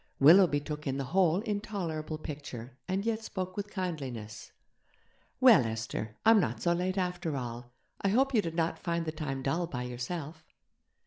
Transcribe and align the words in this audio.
Willoughby 0.19 0.59
took 0.59 0.87
in 0.87 0.97
the 0.97 1.03
whole 1.13 1.41
intolerable 1.41 2.17
picture, 2.17 2.75
and 2.87 3.05
yet 3.05 3.21
spoke 3.23 3.55
with 3.55 3.69
kindliness. 3.69 4.51
'Well, 5.39 5.63
Esther! 5.63 6.15
I'm 6.25 6.39
not 6.39 6.59
so 6.59 6.73
late, 6.73 6.97
after 6.97 7.37
all. 7.37 7.71
I 8.01 8.09
hope 8.09 8.33
you 8.33 8.41
did 8.41 8.55
not 8.55 8.79
find 8.79 9.05
the 9.05 9.11
time 9.11 9.43
dull 9.43 9.67
by 9.67 9.83
yourself?' 9.83 10.43